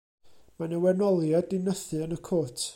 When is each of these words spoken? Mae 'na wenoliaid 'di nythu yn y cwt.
Mae 0.61 0.71
'na 0.71 0.79
wenoliaid 0.85 1.47
'di 1.53 1.61
nythu 1.67 2.03
yn 2.07 2.19
y 2.19 2.21
cwt. 2.31 2.69